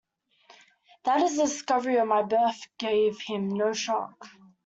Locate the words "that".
1.03-1.29